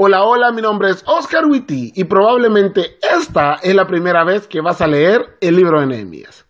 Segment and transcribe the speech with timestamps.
[0.00, 4.60] Hola, hola, mi nombre es Oscar Witty y probablemente esta es la primera vez que
[4.60, 6.46] vas a leer el libro de Nehemías.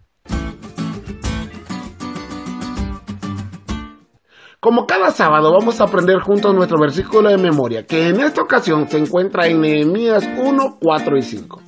[4.60, 8.86] Como cada sábado vamos a aprender juntos nuestro versículo de memoria, que en esta ocasión
[8.86, 11.62] se encuentra en Nehemías 1, 4 y 5.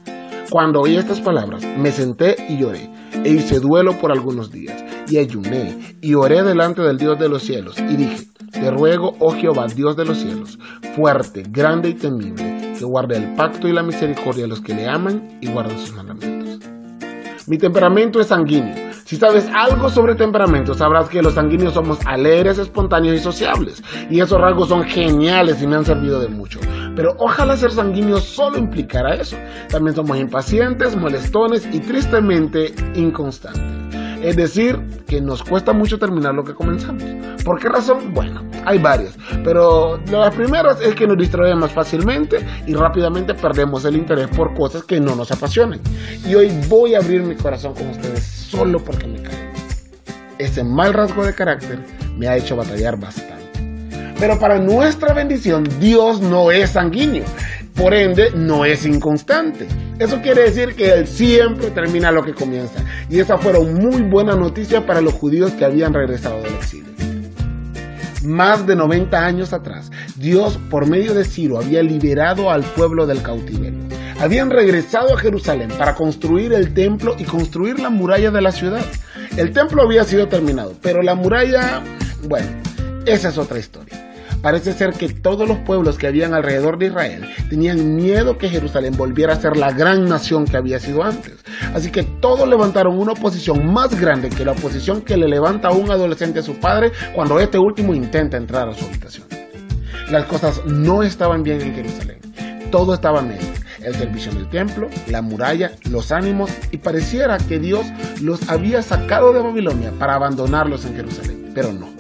[0.51, 2.91] Cuando oí estas palabras, me senté y lloré,
[3.25, 7.43] e hice duelo por algunos días, y ayuné, y oré delante del Dios de los
[7.43, 8.27] cielos, y dije,
[8.61, 10.59] te ruego, oh Jehová, Dios de los cielos,
[10.95, 14.87] fuerte, grande y temible, que guarde el pacto y la misericordia de los que le
[14.87, 16.61] aman y guardan sus mandamientos.
[17.47, 18.91] Mi temperamento es sanguíneo.
[19.05, 23.83] Si sabes algo sobre temperamento, sabrás que los sanguíneos somos alegres, espontáneos y sociables.
[24.09, 26.61] Y esos rasgos son geniales y me han servido de mucho.
[26.95, 29.37] Pero ojalá ser sanguíneo solo implicara eso.
[29.69, 33.81] También somos impacientes, molestones y tristemente inconstantes.
[34.23, 37.03] Es decir, que nos cuesta mucho terminar lo que comenzamos.
[37.43, 38.13] ¿Por qué razón?
[38.13, 39.17] Bueno, hay varias.
[39.45, 44.85] Pero las primeras es que nos distraemos fácilmente y rápidamente perdemos el interés por cosas
[44.85, 45.81] que no nos apasionan.
[46.27, 49.51] Y hoy voy a abrir mi corazón con ustedes solo porque me cae.
[50.39, 51.79] Ese mal rasgo de carácter
[52.17, 53.41] me ha hecho batallar bastante.
[54.19, 57.25] Pero para nuestra bendición, Dios no es sanguíneo.
[57.75, 59.67] Por ende, no es inconstante.
[59.99, 62.85] Eso quiere decir que Él siempre termina lo que comienza.
[63.09, 66.91] Y esa fueron muy buena noticia para los judíos que habían regresado del exilio.
[68.25, 73.23] Más de 90 años atrás, Dios por medio de Ciro había liberado al pueblo del
[73.23, 73.81] cautiverio.
[74.21, 78.85] Habían regresado a Jerusalén para construir el templo y construir la muralla de la ciudad.
[79.39, 81.83] El templo había sido terminado, pero la muralla,
[82.29, 82.49] bueno,
[83.07, 84.00] esa es otra historia.
[84.43, 88.97] Parece ser que todos los pueblos que habían alrededor de Israel tenían miedo que Jerusalén
[88.97, 91.35] volviera a ser la gran nación que había sido antes.
[91.75, 95.73] Así que todos levantaron una oposición más grande que la oposición que le levanta a
[95.73, 99.27] un adolescente a su padre cuando este último intenta entrar a su habitación.
[100.11, 102.21] Las cosas no estaban bien en Jerusalén.
[102.71, 103.39] Todo estaba mal.
[103.83, 107.87] El servicio en el templo, la muralla, los ánimos y pareciera que Dios
[108.21, 111.53] los había sacado de Babilonia para abandonarlos en Jerusalén.
[111.55, 112.00] Pero no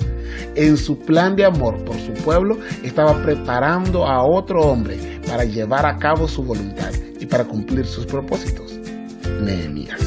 [0.54, 5.86] en su plan de amor por su pueblo, estaba preparando a otro hombre para llevar
[5.86, 8.78] a cabo su voluntad y para cumplir sus propósitos.
[9.42, 10.00] Nehemías.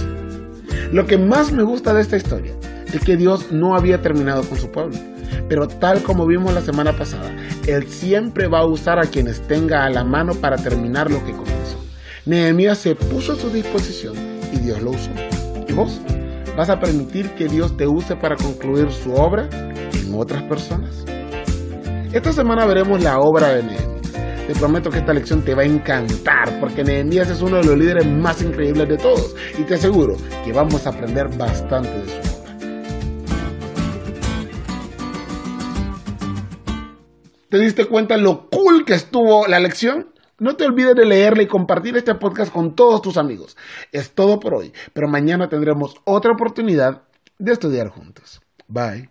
[0.91, 2.53] Lo que más me gusta de esta historia
[2.93, 4.97] es que Dios no había terminado con su pueblo.
[5.49, 7.31] Pero tal como vimos la semana pasada,
[7.67, 11.31] Él siempre va a usar a quienes tenga a la mano para terminar lo que
[11.31, 11.83] comenzó.
[12.25, 14.15] Nehemías se puso a su disposición
[14.53, 15.11] y Dios lo usó.
[15.67, 15.99] ¿Y vos?
[16.55, 19.49] ¿Vas a permitir que Dios te use para concluir su obra?
[20.15, 21.03] otras personas.
[22.13, 24.03] Esta semana veremos la obra de Nehemías.
[24.47, 27.77] Te prometo que esta lección te va a encantar porque Nehemías es uno de los
[27.77, 30.15] líderes más increíbles de todos y te aseguro
[30.45, 32.57] que vamos a aprender bastante de su obra.
[37.49, 40.12] ¿Te diste cuenta lo cool que estuvo la lección?
[40.43, 43.55] No te olvides de leerla y compartir este podcast con todos tus amigos.
[43.93, 47.03] Es todo por hoy, pero mañana tendremos otra oportunidad
[47.39, 48.41] de estudiar juntos.
[48.67, 49.09] Bye.